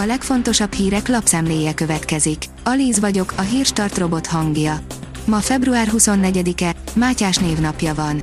A 0.00 0.06
legfontosabb 0.06 0.72
hírek 0.72 1.08
lapszemléje 1.08 1.74
következik. 1.74 2.44
Alíz 2.64 3.00
vagyok, 3.00 3.32
a 3.36 3.40
hírstart 3.40 3.98
robot 3.98 4.26
hangja. 4.26 4.80
Ma 5.24 5.38
február 5.38 5.88
24-e, 5.96 6.74
Mátyás 6.94 7.36
névnapja 7.36 7.94
van. 7.94 8.22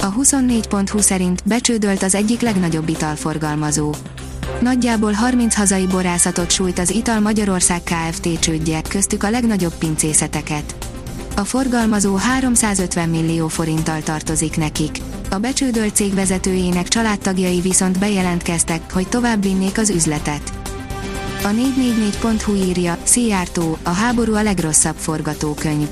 A 0.00 0.12
24.20 0.12 1.00
szerint 1.00 1.42
becsődölt 1.46 2.02
az 2.02 2.14
egyik 2.14 2.40
legnagyobb 2.40 2.88
italforgalmazó. 2.88 3.94
Nagyjából 4.60 5.12
30 5.12 5.54
hazai 5.54 5.86
borászatot 5.86 6.50
sújt 6.50 6.78
az 6.78 6.90
Ital 6.90 7.20
Magyarország 7.20 7.82
Kft. 7.82 8.38
csődje, 8.38 8.82
köztük 8.88 9.22
a 9.22 9.30
legnagyobb 9.30 9.74
pincészeteket. 9.74 10.74
A 11.36 11.44
forgalmazó 11.44 12.14
350 12.14 13.08
millió 13.08 13.48
forinttal 13.48 14.02
tartozik 14.02 14.56
nekik. 14.56 14.98
A 15.30 15.38
becsődölt 15.38 15.94
cég 15.94 16.14
vezetőjének 16.14 16.88
családtagjai 16.88 17.60
viszont 17.60 17.98
bejelentkeztek, 17.98 18.92
hogy 18.92 19.08
tovább 19.08 19.42
vinnék 19.42 19.78
az 19.78 19.90
üzletet. 19.90 20.63
A 21.44 21.48
444.hu 21.48 22.54
írja, 22.54 22.96
Szijjártó, 23.02 23.78
a 23.82 23.90
háború 23.90 24.34
a 24.34 24.42
legrosszabb 24.42 24.96
forgatókönyv. 24.96 25.88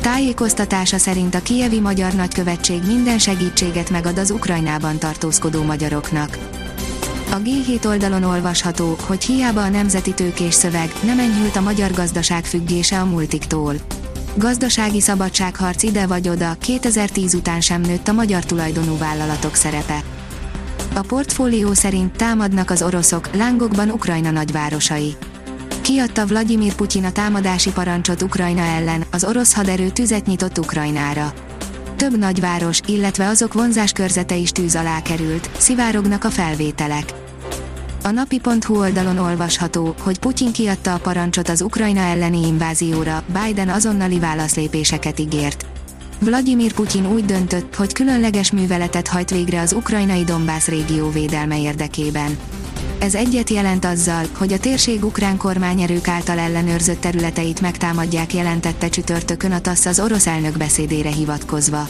Tájékoztatása 0.00 0.98
szerint 0.98 1.34
a 1.34 1.42
kievi 1.42 1.80
magyar 1.80 2.12
nagykövetség 2.12 2.82
minden 2.86 3.18
segítséget 3.18 3.90
megad 3.90 4.18
az 4.18 4.30
Ukrajnában 4.30 4.98
tartózkodó 4.98 5.62
magyaroknak. 5.62 6.38
A 7.30 7.36
G7 7.36 7.86
oldalon 7.86 8.22
olvasható, 8.22 8.96
hogy 9.06 9.24
hiába 9.24 9.62
a 9.62 9.68
nemzeti 9.68 10.14
tőkés 10.14 10.54
szöveg, 10.54 10.92
nem 11.04 11.18
enyhült 11.18 11.56
a 11.56 11.60
magyar 11.60 11.90
gazdaság 11.90 12.44
függése 12.44 13.00
a 13.00 13.04
multiktól. 13.04 13.74
Gazdasági 14.34 15.00
szabadságharc 15.00 15.82
ide 15.82 16.06
vagy 16.06 16.28
oda, 16.28 16.56
2010 16.60 17.34
után 17.34 17.60
sem 17.60 17.80
nőtt 17.80 18.08
a 18.08 18.12
magyar 18.12 18.44
tulajdonú 18.44 18.98
vállalatok 18.98 19.54
szerepe. 19.54 20.02
A 20.94 21.00
portfólió 21.00 21.72
szerint 21.72 22.16
támadnak 22.16 22.70
az 22.70 22.82
oroszok, 22.82 23.34
lángokban 23.34 23.90
Ukrajna 23.90 24.30
nagyvárosai. 24.30 25.16
Kiadta 25.80 26.26
Vladimir 26.26 26.74
Putyin 26.74 27.04
a 27.04 27.12
támadási 27.12 27.70
parancsot 27.70 28.22
Ukrajna 28.22 28.60
ellen, 28.60 29.04
az 29.10 29.24
orosz 29.24 29.54
haderő 29.54 29.88
tüzet 29.88 30.26
nyitott 30.26 30.58
Ukrajnára. 30.58 31.32
Több 31.96 32.18
nagyváros, 32.18 32.80
illetve 32.86 33.28
azok 33.28 33.52
vonzáskkörzete 33.52 34.36
is 34.36 34.50
tűz 34.50 34.74
alá 34.74 35.02
került, 35.02 35.50
szivárognak 35.58 36.24
a 36.24 36.30
felvételek. 36.30 37.14
A 38.02 38.10
napi.hu 38.10 38.78
oldalon 38.78 39.18
olvasható, 39.18 39.94
hogy 40.00 40.18
Putyin 40.18 40.52
kiadta 40.52 40.94
a 40.94 40.98
parancsot 40.98 41.48
az 41.48 41.60
Ukrajna 41.60 42.00
elleni 42.00 42.46
invázióra, 42.46 43.22
Biden 43.42 43.68
azonnali 43.68 44.18
válaszlépéseket 44.18 45.18
ígért. 45.18 45.71
Vladimir 46.24 46.72
Putyin 46.72 47.06
úgy 47.12 47.24
döntött, 47.24 47.74
hogy 47.74 47.92
különleges 47.92 48.52
műveletet 48.52 49.08
hajt 49.08 49.30
végre 49.30 49.60
az 49.60 49.72
ukrajnai 49.72 50.24
Donbass 50.24 50.66
régió 50.66 51.10
védelme 51.10 51.60
érdekében. 51.60 52.38
Ez 52.98 53.14
egyet 53.14 53.50
jelent 53.50 53.84
azzal, 53.84 54.24
hogy 54.38 54.52
a 54.52 54.58
térség 54.58 55.04
ukrán 55.04 55.36
kormányerők 55.36 56.08
által 56.08 56.38
ellenőrzött 56.38 57.00
területeit 57.00 57.60
megtámadják 57.60 58.34
jelentette 58.34 58.88
csütörtökön 58.88 59.52
a 59.52 59.60
TASZ 59.60 59.86
az 59.86 60.00
orosz 60.00 60.26
elnök 60.26 60.56
beszédére 60.56 61.10
hivatkozva. 61.10 61.88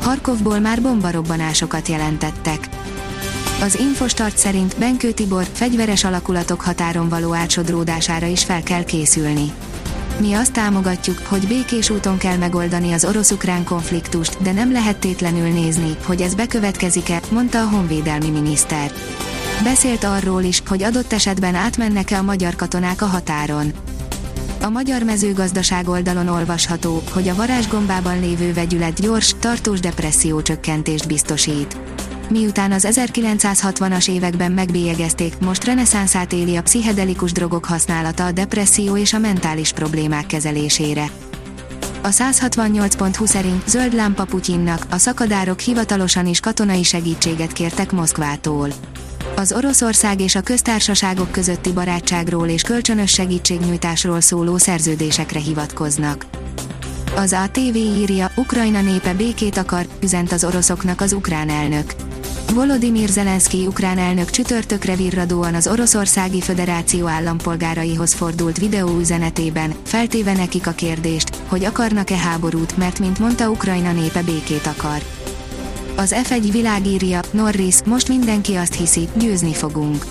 Harkovból 0.00 0.58
már 0.58 0.82
bombarobbanásokat 0.82 1.88
jelentettek. 1.88 2.68
Az 3.60 3.78
Infostart 3.78 4.38
szerint 4.38 4.78
Benkő 4.78 5.12
Tibor 5.12 5.46
fegyveres 5.52 6.04
alakulatok 6.04 6.60
határon 6.60 7.08
való 7.08 7.34
átsodródására 7.34 8.26
is 8.26 8.44
fel 8.44 8.62
kell 8.62 8.84
készülni. 8.84 9.52
Mi 10.20 10.32
azt 10.32 10.52
támogatjuk, 10.52 11.18
hogy 11.18 11.46
békés 11.46 11.90
úton 11.90 12.18
kell 12.18 12.36
megoldani 12.36 12.92
az 12.92 13.04
orosz-ukrán 13.04 13.64
konfliktust, 13.64 14.42
de 14.42 14.52
nem 14.52 14.72
lehet 14.72 14.96
tétlenül 14.96 15.48
nézni, 15.48 15.96
hogy 16.06 16.20
ez 16.20 16.34
bekövetkezik-e, 16.34 17.20
mondta 17.30 17.60
a 17.60 17.68
honvédelmi 17.68 18.30
miniszter. 18.30 18.92
Beszélt 19.62 20.04
arról 20.04 20.42
is, 20.42 20.62
hogy 20.66 20.82
adott 20.82 21.12
esetben 21.12 21.54
átmennek-e 21.54 22.18
a 22.18 22.22
magyar 22.22 22.56
katonák 22.56 23.02
a 23.02 23.06
határon. 23.06 23.72
A 24.62 24.68
magyar 24.68 25.02
mezőgazdaság 25.02 25.88
oldalon 25.88 26.28
olvasható, 26.28 27.02
hogy 27.12 27.28
a 27.28 27.34
varázsgombában 27.34 28.20
lévő 28.20 28.52
vegyület 28.52 29.00
gyors, 29.00 29.34
tartós 29.38 29.80
depresszió 29.80 30.42
csökkentést 30.42 31.06
biztosít. 31.06 31.76
Miután 32.28 32.72
az 32.72 32.88
1960-as 32.90 34.10
években 34.10 34.52
megbélyegezték, 34.52 35.38
most 35.38 35.64
reneszánszát 35.64 36.32
éli 36.32 36.56
a 36.56 36.62
pszichedelikus 36.62 37.32
drogok 37.32 37.64
használata 37.64 38.24
a 38.24 38.32
depresszió 38.32 38.96
és 38.96 39.12
a 39.12 39.18
mentális 39.18 39.72
problémák 39.72 40.26
kezelésére. 40.26 41.06
A 42.02 42.08
168.20 42.08 43.26
szerint 43.26 43.68
zöld 43.68 43.94
lámpa 43.94 44.24
Putyinnak, 44.24 44.86
a 44.90 44.98
szakadárok 44.98 45.60
hivatalosan 45.60 46.26
is 46.26 46.40
katonai 46.40 46.82
segítséget 46.82 47.52
kértek 47.52 47.92
Moszkvától. 47.92 48.68
Az 49.36 49.52
Oroszország 49.52 50.20
és 50.20 50.34
a 50.34 50.40
köztársaságok 50.40 51.30
közötti 51.30 51.72
barátságról 51.72 52.48
és 52.48 52.62
kölcsönös 52.62 53.10
segítségnyújtásról 53.10 54.20
szóló 54.20 54.56
szerződésekre 54.56 55.40
hivatkoznak. 55.40 56.26
Az 57.16 57.32
ATV 57.32 57.76
írja, 57.76 58.30
Ukrajna 58.36 58.80
népe 58.80 59.14
békét 59.14 59.56
akar, 59.56 59.86
üzent 60.02 60.32
az 60.32 60.44
oroszoknak 60.44 61.00
az 61.00 61.12
ukrán 61.12 61.48
elnök. 61.48 61.94
Volodymyr 62.52 63.08
Zelenszky 63.08 63.66
ukrán 63.66 63.98
elnök 63.98 64.30
csütörtökre 64.30 64.96
virradóan 64.96 65.54
az 65.54 65.66
Oroszországi 65.66 66.40
Föderáció 66.40 67.06
állampolgáraihoz 67.06 68.12
fordult 68.12 68.58
videóüzenetében, 68.58 69.74
feltéve 69.84 70.32
nekik 70.32 70.66
a 70.66 70.70
kérdést, 70.70 71.36
hogy 71.46 71.64
akarnak-e 71.64 72.16
háborút, 72.16 72.76
mert 72.76 72.98
mint 72.98 73.18
mondta 73.18 73.50
Ukrajna 73.50 73.92
népe 73.92 74.22
békét 74.22 74.66
akar. 74.66 75.02
Az 75.96 76.14
F1 76.28 76.48
világírja, 76.52 77.20
Norris, 77.30 77.76
most 77.84 78.08
mindenki 78.08 78.54
azt 78.54 78.74
hiszi, 78.74 79.08
győzni 79.14 79.52
fogunk. 79.52 80.04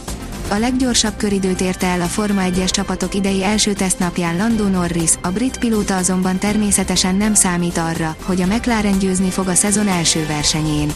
A 0.50 0.58
leggyorsabb 0.58 1.18
köridőt 1.18 1.62
érte 1.62 1.88
el 1.88 2.02
a 2.02 2.06
Forma 2.06 2.42
1-es 2.46 2.70
csapatok 2.70 3.14
idei 3.14 3.44
első 3.44 3.74
tesztnapján 3.74 4.38
Lando 4.38 4.68
Norris, 4.68 5.12
a 5.22 5.30
brit 5.30 5.58
pilóta 5.58 5.98
azonban 5.98 6.38
természetesen 6.38 7.16
nem 7.16 7.34
számít 7.34 7.78
arra, 7.78 8.16
hogy 8.24 8.42
a 8.42 8.46
McLaren 8.46 9.00
győzni 9.00 9.30
fog 9.30 9.48
a 9.48 9.54
szezon 9.54 9.88
első 9.88 10.26
versenyén. 10.26 10.94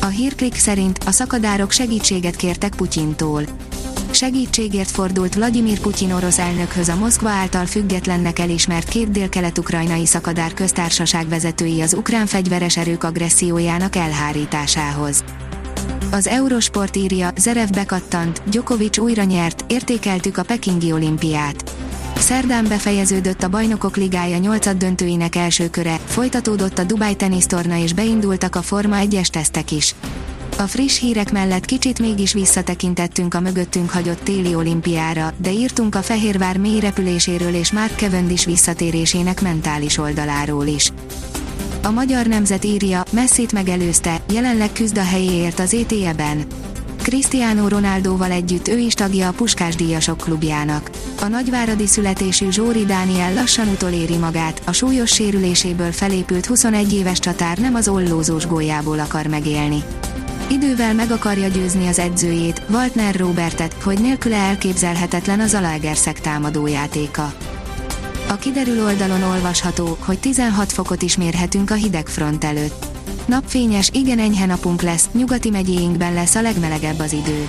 A 0.00 0.06
hírklik 0.06 0.54
szerint 0.54 0.98
a 1.06 1.10
szakadárok 1.10 1.70
segítséget 1.70 2.36
kértek 2.36 2.74
Putyintól. 2.74 3.42
Segítségért 4.10 4.90
fordult 4.90 5.34
Vladimir 5.34 5.80
Putyin 5.80 6.12
orosz 6.12 6.38
elnökhöz 6.38 6.88
a 6.88 6.96
Moszkva 6.96 7.28
által 7.28 7.66
függetlennek 7.66 8.38
elismert 8.38 8.88
két 8.88 9.10
dél-kelet-ukrajnai 9.10 10.06
szakadár 10.06 10.54
köztársaság 10.54 11.28
vezetői 11.28 11.80
az 11.80 11.94
ukrán 11.94 12.26
fegyveres 12.26 12.76
erők 12.76 13.04
agressziójának 13.04 13.96
elhárításához. 13.96 15.24
Az 16.10 16.26
Eurosport 16.26 16.96
írja, 16.96 17.30
Zerev 17.36 17.68
bekattant, 17.68 18.42
Djokovic 18.46 18.98
újra 18.98 19.22
nyert, 19.22 19.64
értékeltük 19.68 20.36
a 20.36 20.42
Pekingi 20.42 20.92
olimpiát. 20.92 21.74
Szerdán 22.18 22.64
befejeződött 22.68 23.42
a 23.42 23.48
Bajnokok 23.48 23.96
Ligája 23.96 24.38
8 24.38 24.76
döntőinek 24.76 25.36
első 25.36 25.70
köre, 25.70 26.00
folytatódott 26.04 26.78
a 26.78 26.84
Dubai 26.84 27.14
tenisztorna 27.14 27.76
és 27.76 27.92
beindultak 27.92 28.56
a 28.56 28.62
Forma 28.62 28.96
1-es 29.00 29.26
tesztek 29.26 29.70
is. 29.70 29.94
A 30.58 30.62
friss 30.62 30.98
hírek 30.98 31.32
mellett 31.32 31.64
kicsit 31.64 31.98
mégis 31.98 32.32
visszatekintettünk 32.32 33.34
a 33.34 33.40
mögöttünk 33.40 33.90
hagyott 33.90 34.20
téli 34.20 34.54
olimpiára, 34.54 35.32
de 35.36 35.52
írtunk 35.52 35.94
a 35.94 36.02
Fehérvár 36.02 36.56
mély 36.56 36.80
repüléséről 36.80 37.54
és 37.54 37.72
Mark 37.72 37.96
Cavendish 37.96 38.46
visszatérésének 38.46 39.42
mentális 39.42 39.98
oldaláról 39.98 40.66
is. 40.66 40.92
A 41.82 41.90
magyar 41.90 42.26
nemzet 42.26 42.64
írja, 42.64 43.02
messzit 43.10 43.52
megelőzte, 43.52 44.20
jelenleg 44.32 44.72
küzd 44.72 44.98
a 44.98 45.04
helyéért 45.04 45.58
az 45.58 45.74
ETE-ben. 45.74 46.46
Cristiano 47.08 47.68
Ronaldoval 47.68 48.30
együtt 48.30 48.68
ő 48.68 48.78
is 48.78 48.94
tagja 48.94 49.28
a 49.28 49.32
Puskás 49.32 49.74
Díjasok 49.74 50.16
klubjának. 50.16 50.90
A 51.20 51.26
nagyváradi 51.26 51.86
születésű 51.86 52.50
Zsóri 52.50 52.84
Dániel 52.84 53.34
lassan 53.34 53.68
utoléri 53.68 54.16
magát, 54.16 54.62
a 54.64 54.72
súlyos 54.72 55.10
sérüléséből 55.10 55.92
felépült 55.92 56.46
21 56.46 56.92
éves 56.92 57.18
csatár 57.18 57.58
nem 57.58 57.74
az 57.74 57.88
ollózós 57.88 58.46
gólyából 58.46 58.98
akar 58.98 59.26
megélni. 59.26 59.82
Idővel 60.50 60.94
meg 60.94 61.10
akarja 61.10 61.48
győzni 61.48 61.86
az 61.86 61.98
edzőjét, 61.98 62.62
Waltner 62.70 63.14
Robertet, 63.16 63.72
hogy 63.82 64.00
nélküle 64.00 64.36
elképzelhetetlen 64.36 65.40
az 65.40 65.54
Alaegerszeg 65.54 66.20
támadójátéka. 66.20 67.32
A 68.28 68.36
kiderül 68.36 68.84
oldalon 68.84 69.22
olvasható, 69.22 69.96
hogy 70.00 70.18
16 70.18 70.72
fokot 70.72 71.02
is 71.02 71.16
mérhetünk 71.16 71.70
a 71.70 71.74
hidegfront 71.74 72.44
előtt. 72.44 72.86
Napfényes, 73.26 73.90
igen 73.92 74.18
enyhe 74.18 74.46
napunk 74.46 74.82
lesz, 74.82 75.08
nyugati 75.12 75.50
megyéinkben 75.50 76.14
lesz 76.14 76.34
a 76.34 76.42
legmelegebb 76.42 76.98
az 76.98 77.12
idő. 77.12 77.48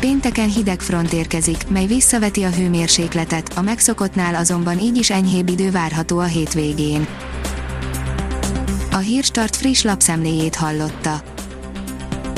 Pénteken 0.00 0.48
hideg 0.48 0.80
front 0.80 1.12
érkezik, 1.12 1.68
mely 1.68 1.86
visszaveti 1.86 2.42
a 2.42 2.50
hőmérsékletet, 2.50 3.52
a 3.56 3.62
megszokottnál 3.62 4.34
azonban 4.34 4.78
így 4.78 4.96
is 4.96 5.10
enyhébb 5.10 5.48
idő 5.48 5.70
várható 5.70 6.18
a 6.18 6.24
hétvégén. 6.24 7.06
A 8.90 8.96
Hírstart 8.96 9.56
friss 9.56 9.82
lapszemléjét 9.82 10.54
hallotta. 10.54 11.31